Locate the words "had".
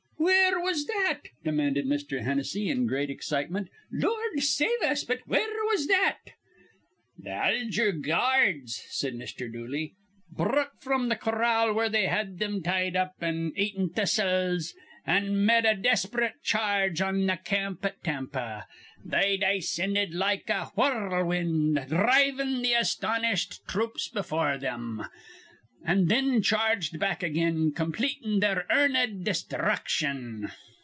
12.05-12.37